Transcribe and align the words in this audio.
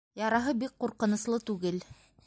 Яраһы 0.21 0.53
бик 0.63 0.73
ҡурҡыныслы 0.85 1.41
түгел. 1.51 1.83